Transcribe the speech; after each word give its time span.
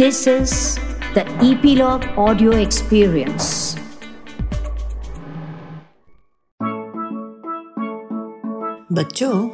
This 0.00 0.26
is 0.26 0.78
the 1.14 1.24
Epilogue 1.44 2.04
Audio 2.16 2.50
Experience. 2.52 3.76
बच्चों, 8.92 9.50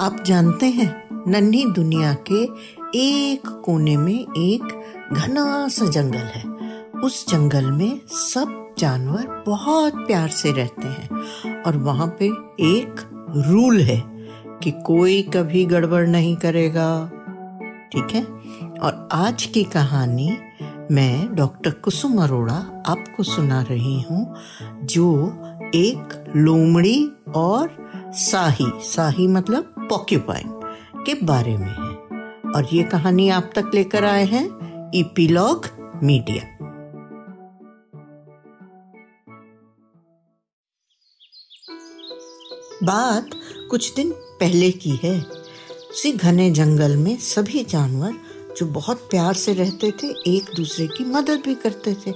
आप 0.00 0.22
जानते 0.26 0.66
हैं, 0.66 1.08
नन्ही 1.30 1.64
दुनिया 1.66 2.16
के 2.32 2.42
एक 2.98 3.48
कोने 3.64 3.96
में 3.96 4.26
एक 4.36 4.62
घना 5.12 5.68
सा 5.68 5.86
जंगल 5.86 6.26
है 6.36 6.44
उस 7.04 7.28
जंगल 7.28 7.70
में 7.70 8.00
सब 8.06 8.74
जानवर 8.78 9.44
बहुत 9.46 9.94
प्यार 9.94 10.28
से 10.28 10.52
रहते 10.52 10.88
हैं 10.88 11.62
और 11.62 11.76
वहाँ 11.76 12.16
पे 12.18 12.26
एक 12.60 13.08
रूल 13.48 13.80
है 13.80 14.02
कि 14.62 14.70
कोई 14.70 15.22
कभी 15.22 15.64
गड़बड़ 15.64 16.06
नहीं 16.06 16.36
करेगा 16.36 17.10
ठीक 17.92 18.10
है? 18.14 18.22
और 18.78 19.08
आज 19.12 19.44
की 19.44 19.64
कहानी 19.64 20.30
मैं 20.90 21.34
डॉक्टर 21.34 21.70
कुसुम 21.70 22.22
अरोड़ा 22.22 22.54
आपको 22.86 23.22
सुना 23.22 23.62
रही 23.62 24.00
हूँ, 24.00 24.36
जो 24.84 25.06
एक 25.74 26.32
लोमड़ी 26.36 27.10
और 27.36 27.76
साही 28.06 28.66
साही 28.84 29.26
मतलब 29.26 29.74
पॉक्यूपाइन 29.90 30.60
के 31.06 31.14
बारे 31.24 31.56
में 31.56 31.68
है। 31.68 31.90
और 32.52 32.68
ये 32.72 32.82
कहानी 32.82 33.28
आप 33.28 33.50
तक 33.54 33.70
लेकर 33.74 34.04
आए 34.04 34.24
हैं 34.24 34.90
इपीलॉग 34.94 35.66
मीडिया 36.04 36.44
बात 42.84 43.30
कुछ 43.70 43.94
दिन 43.94 44.10
पहले 44.12 44.70
की 44.72 45.00
है। 45.02 45.40
उसी 45.90 46.12
घने 46.12 46.50
जंगल 46.50 46.96
में 46.96 47.16
सभी 47.18 47.64
जानवर 47.64 48.14
जो 48.58 48.66
बहुत 48.66 48.96
प्यार 49.10 49.34
से 49.34 49.52
रहते 49.54 49.90
थे, 49.90 50.08
एक 50.26 50.50
दूसरे 50.56 50.86
की 50.86 51.04
मदद 51.04 51.42
भी 51.44 51.54
करते 51.54 51.96
थे। 52.06 52.12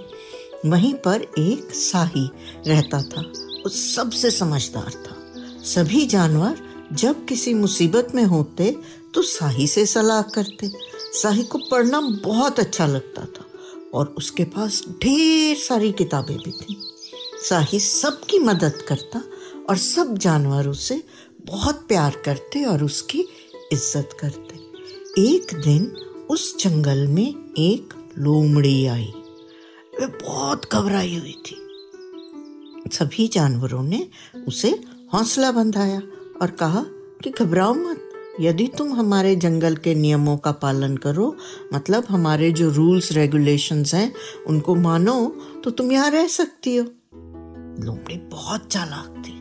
वहीं 0.66 0.94
पर 0.94 1.22
एक 1.38 1.74
साही 1.74 2.28
रहता 2.66 3.02
था। 3.02 3.20
वो 3.20 3.68
सबसे 3.68 4.30
समझदार 4.30 4.90
था। 4.90 5.16
सभी 5.64 6.06
जानवर 6.06 6.58
जब 6.92 7.26
किसी 7.26 7.54
मुसीबत 7.54 8.08
में 8.14 8.24
होते 8.24 8.76
तो 9.14 9.22
साही 9.22 9.66
से 9.66 9.86
सलाह 9.86 10.22
करते। 10.22 10.70
साही 11.12 11.42
को 11.42 11.58
पढ़ना 11.58 12.00
बहुत 12.00 12.60
अच्छा 12.60 12.86
लगता 12.86 13.24
था 13.24 13.44
और 13.94 14.14
उसके 14.18 14.44
पास 14.44 14.82
ढेर 15.02 15.56
सारी 15.56 15.92
किताबें 15.92 16.36
भी 16.36 16.50
थी। 16.50 16.76
साही 17.48 17.80
सबकी 17.80 18.38
मदद 18.38 18.82
करता 18.88 19.22
और 19.68 19.76
सब 19.76 20.18
जानवरों 20.18 20.72
से 20.72 21.02
बहुत 21.46 21.84
प्यार 21.88 22.22
करते 22.24 22.64
और 22.64 22.84
उसकी 22.84 23.24
इज़्ज़त 23.74 24.16
करते। 24.20 25.22
एक 25.22 25.54
दिन 25.64 25.84
उस 26.30 26.56
जंगल 26.58 27.06
में 27.06 27.54
एक 27.58 27.94
लोमड़ी 28.18 28.86
आई। 28.86 29.12
वे 29.94 30.06
बहुत 30.06 30.72
घबराई 30.72 31.16
हुई 31.16 31.34
थी। 31.46 31.56
सभी 32.92 33.26
जानवरों 33.28 33.82
ने 33.82 34.06
उसे 34.48 34.70
हौसला 35.14 35.50
बंधाया 35.52 36.00
और 36.42 36.50
कहा 36.60 36.84
कि 37.22 37.30
घबराओ 37.30 37.74
मत। 37.74 38.10
यदि 38.40 38.66
तुम 38.78 38.92
हमारे 38.92 39.34
जंगल 39.36 39.76
के 39.76 39.94
नियमों 39.94 40.36
का 40.36 40.52
पालन 40.62 40.96
करो 40.96 41.34
मतलब 41.74 42.04
हमारे 42.08 42.50
जो 42.52 42.70
रूल्स, 42.70 43.12
रेगुलेशंस 43.12 43.94
हैं, 43.94 44.12
उनको 44.46 44.74
मानो 44.74 45.16
तो 45.64 45.70
तुम 45.70 45.92
यहाँ 45.92 46.10
रह 46.10 46.26
सकती 46.28 46.76
हो। 46.76 46.84
लोमड़ी 47.84 48.16
बहुत 48.32 48.66
चालाक 48.66 49.22
थी। 49.26 49.33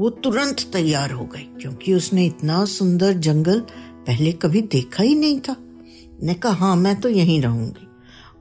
वो 0.00 0.10
तुरंत 0.10 0.60
तैयार 0.72 1.10
हो 1.10 1.24
गई, 1.24 1.42
क्योंकि 1.60 1.94
उसने 1.94 2.26
इतना 2.26 2.64
सुंदर 2.64 3.12
जंगल 3.12 3.60
पहले 4.06 4.32
कभी 4.32 4.60
देखा 4.62 5.02
ही 5.02 5.14
नहीं 5.14 5.40
था। 5.40 5.56
ने 6.22 6.34
कहा 6.34 6.52
हाँ 6.52 6.76
मैं 6.76 7.00
तो 7.00 7.08
यहीं 7.08 7.40
रहूँगी। 7.42 7.86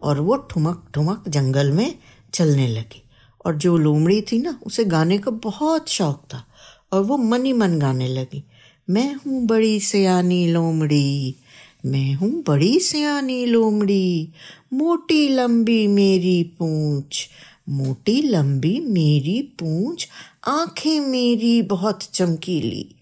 और 0.03 0.19
वो 0.19 0.35
ठुमक 0.35 0.87
ठुमक 0.93 1.23
जंगल 1.27 1.71
में 1.71 1.95
चलने 2.33 2.67
लगी। 2.67 3.01
और 3.45 3.55
जो 3.55 3.77
लोमड़ी 3.77 4.21
थी 4.21 4.37
ना, 4.37 4.59
उसे 4.65 4.85
गाने 4.85 5.17
का 5.17 5.31
बहुत 5.31 5.89
शौक 5.89 6.23
था, 6.33 6.43
और 6.93 7.03
वो 7.03 7.17
मन 7.17 7.45
ही 7.45 7.53
मन 7.53 7.79
गाने 7.79 8.07
लगी। 8.07 8.43
मैं 8.89 9.15
हूँ 9.15 9.45
बड़ी 9.45 9.79
सियानी 9.79 10.47
लोमड़ी, 10.47 11.35
मैं 11.85 12.13
हूँ 12.13 12.43
बड़ी 12.47 12.79
सियानी 12.79 13.45
लोमड़ी, 13.45 14.31
मोटी 14.73 15.27
लंबी 15.29 15.87
मेरी 15.87 16.43
पूंछ, 16.43 17.29
मोटी 17.69 18.21
लंबी 18.21 18.79
मेरी 18.79 19.41
पूंछ 19.41 20.07
आँखें 20.45 20.99
मेरी 20.99 21.61
बहुत 21.61 22.03
चमकीली, 22.03 22.95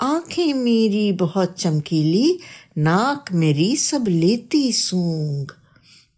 आँखें 0.00 0.52
मेरी 0.54 1.12
बहुत 1.12 1.54
चमकीली, 1.58 2.38
नाक 2.78 3.32
मेरी 3.32 3.76
सब 3.76 4.08
लेती 4.08 4.72
सूंग 4.72 5.52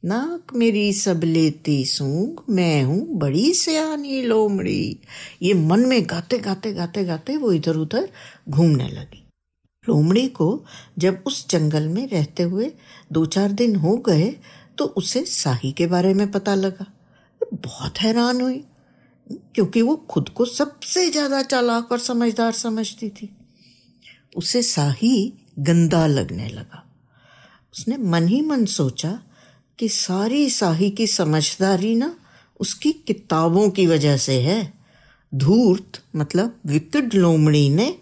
नाक 0.04 0.52
मेरी 0.54 0.92
सब 0.92 1.20
लेती 1.24 1.84
सूंग 1.84 2.40
मैं 2.50 2.82
हूँ 2.82 3.06
बड़ी 3.18 3.52
सियानी 3.54 4.22
लोमड़ी। 4.22 4.98
ये 5.42 5.54
मन 5.54 5.80
में 5.80 6.02
गाते 6.02 6.38
गाते 6.38 6.72
गाते 6.72 7.04
गाते 7.04 7.36
वो 7.36 7.52
इधर 7.52 7.76
उधर 7.76 8.08
घूमने 8.48 8.88
लगी। 8.88 9.24
लोमड़ी 9.86 10.26
को 10.28 10.64
जब 10.98 11.22
उस 11.26 11.48
जंगल 11.50 11.88
में 11.88 12.06
रहते 12.08 12.42
हुए 12.42 12.72
दो 13.12 13.24
चार 13.26 13.52
दिन 13.52 13.76
हो 13.76 13.96
गए 13.96 14.34
तो 14.78 14.84
उसे 14.84 15.24
साही 15.24 15.72
के 15.72 15.86
बारे 15.86 16.14
में 16.14 16.30
पता 16.30 16.54
लगा। 16.54 16.86
बहुत 17.54 18.00
हैरान 18.00 18.40
हुई। 18.40 18.64
क्योंकि 19.30 19.82
वो 19.82 19.96
खुद 20.10 20.28
को 20.28 20.44
सबसे 20.44 21.10
ज़्यादा 21.10 21.42
चालाक 21.42 21.92
और 21.92 21.98
समझदार 21.98 22.52
समझती 22.52 23.08
थी। 23.08 23.28
उसे 24.36 24.62
साही 24.62 25.32
गंदा 25.58 26.06
लगने 26.06 26.48
लगा। 26.48 26.84
उसने 27.74 27.96
मन 27.96 28.28
ही 28.28 28.40
मन 28.40 28.64
सोचा 28.64 29.18
कि 29.78 29.88
सारी 29.88 30.48
साही 30.50 30.90
की 30.90 31.06
समझदारी 31.06 31.94
ना 31.94 32.14
उसकी 32.60 32.92
किताबों 32.92 33.68
की 33.70 33.86
वजह 33.86 34.16
से 34.16 34.40
है। 34.40 34.72
धूर्त 35.34 36.02
मतलब 36.16 36.60
विकट 36.66 37.14
लोमड़ी 37.14 37.68
ने 37.68 37.94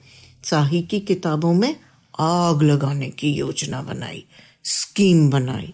साही 0.45 0.83
की 0.83 1.01
किताबों 1.01 1.53
में 1.55 1.75
आग 2.21 2.63
लगाने 2.63 3.09
की 3.11 3.33
योजना 3.33 3.83
बनाई, 3.83 4.25
स्कीम 4.65 5.31
बनाई। 5.31 5.73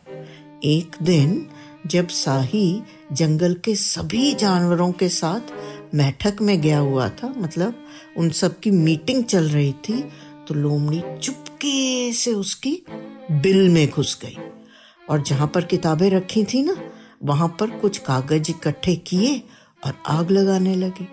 एक 0.64 0.96
दिन 1.02 1.46
जब 1.86 2.08
साही 2.08 2.82
जंगल 3.12 3.54
के 3.54 3.74
सभी 3.74 4.34
जानवरों 4.34 4.92
के 4.92 5.08
साथ 5.08 5.52
बैठक 5.94 6.40
में 6.42 6.60
गया 6.60 6.78
हुआ 6.78 7.08
था। 7.08 7.34
मतलब 7.36 7.74
उन 8.16 8.30
सब 8.30 8.58
की 8.60 8.70
मीटिंग 8.70 9.24
चल 9.24 9.48
रही 9.48 9.72
थी 9.72 10.02
तो 10.48 10.54
लोमड़ी 10.54 11.02
चुपके 11.22 12.12
से 12.12 12.32
उसकी 12.32 12.82
बिल 13.30 13.68
में 13.68 13.90
घुस 13.90 14.18
गई। 14.22 14.36
और 15.10 15.22
जहाँ 15.22 15.48
पर 15.54 15.64
किताबें 15.64 16.10
रखी 16.10 16.44
थी 16.44 16.62
ना, 16.62 16.76
वहाँ 17.24 17.56
पर 17.60 17.70
कुछ 17.70 17.98
कागज़ 17.98 18.50
इकट्ठे 18.50 18.96
किए 18.96 19.42
और 19.86 19.94
आग 20.06 20.30
लगाने 20.30 20.74
लगे। 20.74 21.04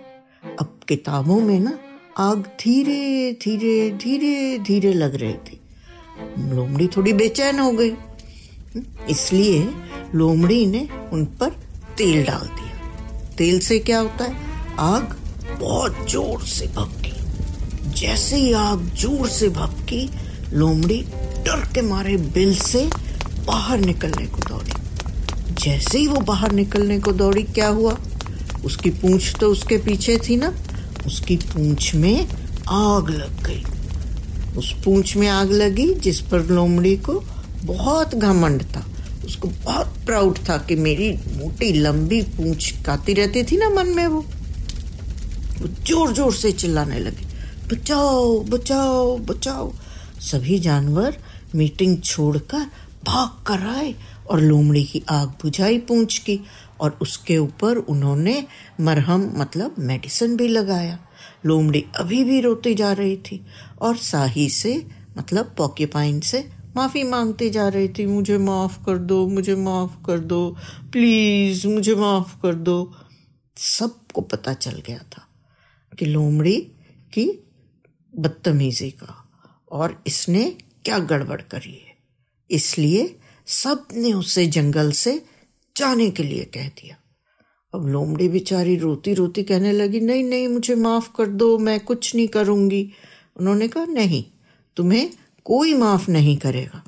अब 0.60 0.80
किताबों 0.88 1.40
में 1.40 1.60
ना, 1.60 1.78
आग 2.18 2.42
धीरे 2.60 3.32
धीरे 3.42 3.90
धीरे 3.90 4.58
धीरे 4.58 4.92
लग 4.92 5.14
रही 5.14 5.34
थी। 5.34 5.60
लोमड़ी 6.38 6.86
थोड़ी 6.86 7.12
बेचैन 7.12 7.58
हो 7.58 7.72
गई। 7.72 7.94
इसलिए 9.10 9.68
लोमड़ी 10.14 10.66
ने 10.66 10.88
उन 11.12 11.24
पर 11.24 11.65
तेल 11.98 12.24
डाल 12.24 12.46
दिया। 12.46 13.34
तेल 13.38 13.58
से 13.58 13.78
क्या 13.78 13.98
होता 13.98 14.24
है? 14.24 14.36
आग 14.78 15.16
बहुत 15.60 16.06
ज़ोर 16.10 16.42
से 16.42 16.66
भपकी। 16.66 17.12
जैसे 18.00 18.36
ही 18.36 18.52
आग 18.52 18.90
ज़ोर 18.94 19.28
से 19.28 19.48
भपकी, 19.48 20.10
लोमड़ी 20.52 21.02
डर 21.46 21.72
के 21.74 21.82
मारे 21.82 22.16
बिल 22.16 22.54
से 22.54 22.90
बाहर 23.46 23.78
निकलने 23.78 24.26
को 24.26 24.38
दौड़ी। 24.48 24.72
जैसे 25.52 25.98
ही 25.98 26.06
वो 26.06 26.20
बाहर 26.20 26.52
निकलने 26.52 26.98
को 27.00 27.12
दौड़ी, 27.12 27.42
क्या 27.42 27.68
हुआ? 27.68 27.96
उसकी 28.64 28.90
पूंछ 28.90 29.36
तो 29.36 29.50
उसके 29.50 29.78
पीछे 29.78 30.18
थी 30.18 30.36
ना? 30.36 30.54
उसकी 31.06 31.36
पूंछ 31.36 31.94
में 31.94 32.28
आग 32.68 33.10
लग 33.10 33.42
गई। 33.46 33.64
उस 34.58 34.74
पूंछ 34.84 35.16
में 35.16 35.28
आग 35.28 35.52
लगी 35.52 35.94
जिस 35.94 36.20
पर 36.20 36.42
लोमड़ी 36.42 36.96
को 36.96 37.24
बहुत 37.64 38.14
घमंड 38.14 38.62
था। 38.62 38.84
उसको 39.24 39.48
बहुत 39.48 39.95
प्राउड 40.06 40.38
था 40.48 40.56
कि 40.58 40.76
मेरी 40.76 41.10
मोटी 41.36 41.72
लंबी 41.72 42.20
पूंछ 42.36 42.70
काती 42.86 43.14
रहती 43.14 43.42
थी 43.44 43.56
ना 43.56 43.68
मन 43.70 43.88
में 43.88 44.06
वो। 44.06 44.20
वो 45.60 45.68
ज़ोर 45.68 46.12
ज़ोर 46.12 46.32
से 46.34 46.52
चिल्लाने 46.52 46.98
लगे। 46.98 47.24
बचाओ 47.68 48.40
बचाओ 48.44 49.16
बचाओ। 49.18 49.72
सभी 50.22 50.58
जानवर 50.58 51.16
मीटिंग 51.54 51.98
छोड़कर 52.02 52.66
भाग 53.04 53.44
कर 53.46 53.66
आए 53.68 53.94
और 54.30 54.40
लोमड़ी 54.40 54.84
की 54.84 55.02
आग 55.10 55.28
बुझाई 55.42 55.78
पूंछ 55.78 56.18
की 56.18 56.38
और 56.80 56.98
उसके 57.02 57.36
ऊपर 57.38 57.76
उन्होंने 57.88 58.42
मरहम 58.80 59.30
मतलब 59.36 59.74
मेडिसिन 59.78 60.36
भी 60.36 60.48
लगाया। 60.48 60.98
लोमड़ी 61.46 61.84
अभी 61.96 62.22
भी 62.24 62.40
रोती 62.40 62.74
जा 62.74 62.92
रही 62.92 63.16
थी 63.26 63.40
और 63.82 63.96
साही 63.96 64.48
से 64.50 64.74
मतलब 65.18 65.54
पॉक्यूपाइन 65.58 66.20
से 66.20 66.44
माफ़ी 66.76 67.02
मांगती 67.02 67.50
जा 67.50 67.68
रही 67.68 67.88
थी, 67.88 68.06
मुझे 68.06 68.38
माफ़ 68.38 68.84
कर 68.84 68.98
दो, 68.98 69.28
मुझे 69.28 69.54
माफ़ 69.54 70.06
कर 70.06 70.18
दो 70.18 70.56
प्लीज़ 70.92 71.66
मुझे 71.66 71.94
माफ़ 71.94 72.42
कर 72.42 72.54
दो। 72.54 72.94
सबको 73.56 74.20
पता 74.20 74.52
चल 74.54 74.82
गया 74.86 74.98
था 74.98 75.28
कि 75.98 76.04
लोमड़ी 76.04 76.60
की 77.12 77.44
बदतमीजी 78.18 78.90
का, 78.90 79.30
और 79.72 80.02
इसने 80.06 80.56
क्या 80.84 80.98
गड़बड़ 80.98 81.40
करी 81.42 81.72
है। 81.72 81.96
इसलिए 82.50 83.18
सबने 83.46 84.12
उसे 84.12 84.46
जंगल 84.46 84.92
से 84.92 85.24
जाने 85.76 86.10
के 86.10 86.22
लिए 86.22 86.44
कह 86.44 86.68
दिया। 86.68 86.96
अब 87.74 87.86
लोमड़ी 87.86 88.28
बेचारी 88.28 88.76
रोती 88.76 89.14
रोती 89.14 89.42
कहने 89.42 89.72
लगी, 89.72 90.00
नहीं 90.00 90.24
नहीं, 90.24 90.48
मुझे 90.48 90.74
माफ़ 90.74 91.10
कर 91.16 91.26
दो, 91.26 91.58
मैं 91.58 91.80
कुछ 91.80 92.14
नहीं 92.14 92.28
करूँगी। 92.28 92.92
उन्होंने 93.36 93.68
कहा, 93.68 93.84
नहीं, 93.84 94.24
तुम्हें 94.76 95.10
कोई 95.46 95.74
माफ़ 95.74 96.10
नहीं 96.10 96.36
करेगा। 96.36 96.82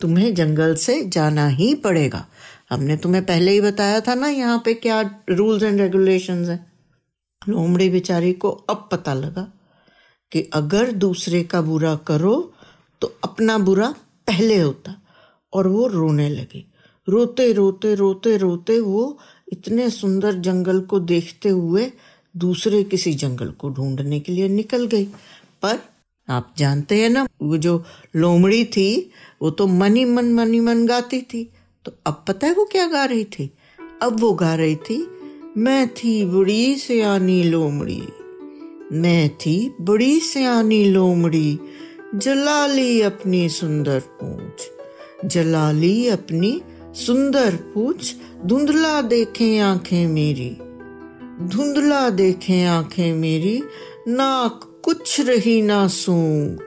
तुम्हें 0.00 0.34
जंगल 0.34 0.74
से 0.74 1.02
जाना 1.04 1.46
ही 1.48 1.74
पड़ेगा। 1.74 2.24
हमने 2.70 2.96
तुम्हें 2.96 3.24
पहले 3.26 3.50
ही 3.50 3.60
बताया 3.60 4.00
था 4.00 4.14
ना 4.14 4.28
यहाँ 4.28 4.62
पे 4.64 4.74
क्या 4.74 5.00
रूल्स 5.30 5.62
एंड 5.62 5.80
रेगुलेशंस 5.80 6.48
हैं। 6.48 6.72
लोमड़ी 7.42 7.88
बेचारी 7.90 8.32
को 8.32 8.50
अब 8.50 8.88
पता 8.92 9.14
लगा 9.14 9.46
कि 10.32 10.42
अगर 10.52 10.92
दूसरे 10.92 11.42
का 11.44 11.60
बुरा 11.62 11.94
करो 12.06 12.36
तो 13.02 13.14
अपना 13.24 13.58
बुरा 13.58 13.88
पहले 14.26 14.58
होता 14.58 14.94
और 15.52 15.66
वो 15.68 15.86
रोने 15.86 16.28
लगी। 16.28 16.64
रोते 17.08 17.52
रोते 17.52 17.94
रोते 17.94 18.36
रोते 18.36 18.78
वो 18.80 19.18
इतने 19.52 19.88
सुंदर 19.90 20.34
जंगल 20.40 20.80
को 20.80 21.00
देखते 21.00 21.48
हुए 21.48 21.90
दूसरे 22.34 22.82
किसी 22.84 23.12
जंगल 23.14 23.50
को 23.50 23.70
ढूँढने 23.70 24.20
के 24.20 24.32
लिए 24.32 24.48
निकल 24.48 24.86
गई। 24.86 25.04
पर 25.62 25.78
आप 26.28 26.54
जानते 26.58 27.02
हैं 27.02 27.10
ना, 27.10 27.28
वो 27.42 27.56
जो 27.56 27.84
लोमड़ी 28.16 28.64
थी, 28.64 29.10
वो 29.42 29.50
तो 29.50 29.66
मनी 29.66 30.04
मन 30.04 30.34
मनी 30.34 30.60
मन 30.60 30.86
गाती 30.86 31.20
थी। 31.20 31.50
तो 31.84 31.92
अब 32.06 32.24
पता 32.28 32.46
है 32.46 32.54
वो 32.54 32.64
क्या 32.64 32.86
गा 32.86 33.04
रही 33.04 33.24
थी? 33.24 33.50
अब 34.02 34.20
वो 34.20 34.32
गा 34.32 34.54
रही 34.54 34.76
थी, 34.76 35.10
मैं 35.56 35.88
थी 35.88 36.24
बड़ी 36.24 36.76
सियानी 36.76 37.42
लोमड़ी। 37.42 38.02
मैं 38.92 39.36
थी 39.36 39.76
बड़ी 39.80 40.20
सियानी 40.20 40.84
लोमड़ी 40.84 41.58
जला 42.14 42.66
ली 42.66 43.02
अपनी 43.02 43.48
सुंदर 43.48 44.00
पूछ। 44.00 44.70
जला 45.28 45.72
ली 45.72 46.08
अपनी 46.08 46.62
सुंदर 46.94 47.56
पूछ, 47.56 48.14
धुंधला 48.44 49.02
देखे 49.02 49.58
आँखें 49.58 50.06
मेरी। 50.06 50.50
धुंधला 51.46 52.10
देखे 52.10 52.64
आँखें 52.64 53.14
मेरी, 53.14 53.62
नाक 54.08 54.70
कुछ 54.84 55.20
रही 55.20 55.62
ना 55.62 55.88
सूंग 55.88 56.58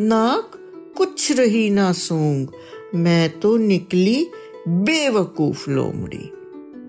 नाक, 0.00 0.52
कुछ 0.96 1.32
रही 1.32 1.70
ना 1.70 1.92
सूंग 1.92 2.48
मैं 2.94 3.40
तो 3.40 3.56
निकली 3.56 4.30
बेवकूफ़ 4.68 5.70
लोमड़ी। 5.70 6.32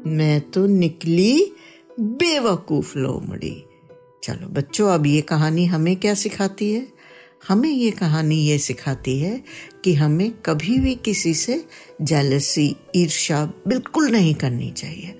मैं 0.09 0.41
तो 0.41 0.65
निकली 0.65 1.51
बेवकूफ़ 1.99 2.97
लोमड़ी। 2.97 3.63
चलो 4.23 4.47
बच्चों, 4.47 4.89
अब 4.89 5.05
ये 5.05 5.21
कहानी 5.21 5.65
हमें 5.65 5.95
क्या 5.95 6.13
सिखाती 6.13 6.71
है? 6.71 6.87
हमें 7.47 7.71
ये 7.71 7.91
कहानी 7.91 8.35
ये 8.35 8.57
सिखाती 8.57 9.19
है 9.19 9.43
कि 9.83 9.93
हमें 9.93 10.31
कभी 10.31 10.79
भी 10.79 10.95
किसी 10.95 11.33
से 11.33 11.65
जेलसी 12.01 12.75
ईर्ष्या 12.95 13.53
बिल्कुल 13.67 14.09
नहीं 14.09 14.35
करनी 14.35 14.71
चाहिए। 14.71 15.19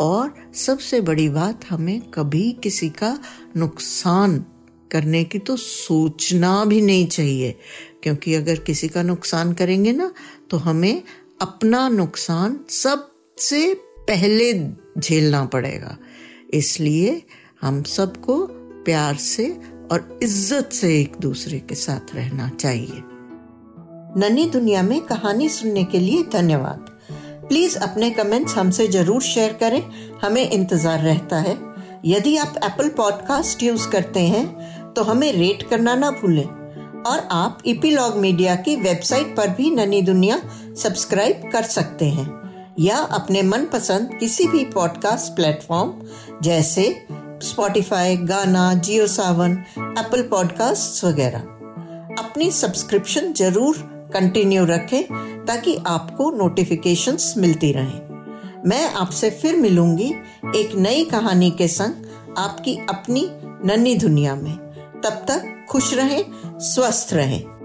और 0.00 0.34
सबसे 0.54 1.00
बड़ी 1.00 1.28
बात, 1.28 1.60
हमें 1.70 2.00
कभी 2.00 2.52
किसी 2.52 2.88
का 2.88 3.18
नुकसान 3.56 4.44
करने 4.92 5.22
की 5.24 5.38
तो 5.38 5.56
सोचना 5.56 6.64
भी 6.64 6.80
नहीं 6.80 7.06
चाहिए। 7.06 7.54
क्योंकि 8.02 8.34
अगर 8.34 8.58
किसी 8.58 8.88
का 8.88 9.02
नुकसान 9.02 9.52
करेंगे 9.52 9.92
ना 9.92 10.12
तो 10.50 10.56
हमें 10.56 11.02
अपना 11.40 11.88
नुकसान 11.88 12.58
सबसे 12.70 13.74
पहले 14.08 14.52
झेलना 14.98 15.44
पड़ेगा। 15.44 15.96
इसलिए 16.54 17.22
हम 17.62 17.82
सबको 17.82 18.38
प्यार 18.84 19.14
से 19.16 19.48
और 19.92 20.18
इज़्ज़त 20.22 20.72
से 20.72 20.98
एक 21.00 21.16
दूसरे 21.20 21.58
के 21.58 21.74
साथ 21.74 22.14
रहना 22.14 22.48
चाहिए। 22.50 23.02
नन्ही 24.16 24.44
दुनिया 24.50 24.82
में 24.82 25.00
कहानी 25.00 25.48
सुनने 25.48 25.84
के 25.84 25.98
लिए 25.98 26.22
धन्यवाद। 26.32 26.86
प्लीज़ 27.48 27.76
अपने 27.78 28.10
कमेंट्स 28.10 28.56
हमसे 28.56 28.86
ज़रूर 28.88 29.22
शेयर 29.22 29.52
करें। 29.52 29.82
हमें 30.22 30.50
इंतज़ार 30.50 31.02
रहता 31.02 31.40
है। 31.40 31.56
यदि 32.06 32.36
आप 32.36 32.54
एप्पल 32.64 32.88
पॉडकास्ट 32.88 33.62
यूज़ 33.62 33.88
करते 33.88 34.20
हैं 34.20 34.44
तो 34.98 35.02
हमें 35.02 35.32
रेट 35.32 35.62
करना 35.62 35.94
ना 35.94 36.10
भूलें। 36.10 37.02
और 37.02 37.28
आप 37.32 37.58
इपीलॉग 37.66 38.16
मीडिया 38.16 38.54
की 38.56 38.76
वेबसाइट 38.76 39.36
पर 39.36 39.48
भी 39.48 39.70
ननी 39.70 40.02
दुनिया 40.02 40.40
सब्सक्राइब 40.82 41.50
कर 41.52 41.62
सकते 41.62 42.04
हैं। 42.04 42.26
या 42.80 42.96
अपने 42.96 43.42
मनपसंद 43.42 44.10
किसी 44.20 44.46
भी 44.48 44.64
पॉडकास्ट 44.64 45.32
प्लेटफॉर्म 45.32 45.92
जैसे 46.42 47.06
स्पॉटिफाई 47.42 48.16
गाना 48.16 48.74
जियो 48.74 49.06
सावन 49.06 49.52
एप्पल 49.78 50.22
पॉडकास्ट 50.22 51.04
वगैरह। 51.04 51.38
अपनी 52.18 52.50
सब्सक्रिप्शन 52.50 53.32
ज़रूर 53.32 53.76
कंटिन्यू 54.14 54.64
रखें, 54.64 55.02
ताकि 55.44 55.76
आपको 55.86 56.30
नोटिफिकेशंस 56.30 57.34
मिलती 57.38 57.72
रहें। 57.72 58.62
मैं 58.66 58.94
आपसे 58.94 59.30
फिर 59.30 59.56
मिलूँगी 59.56 60.14
एक 60.56 60.74
नई 60.76 61.04
कहानी 61.04 61.50
के 61.50 61.68
संग 61.68 62.06
आपकी 62.38 62.76
अपनी 62.90 63.30
नन्ही 63.64 63.94
दुनिया 63.94 64.34
में। 64.34 64.67
तब 65.04 65.24
तक 65.30 65.66
खुश 65.70 65.94
रहें 65.94 66.24
स्वस्थ 66.58 67.12
रहें। 67.12 67.57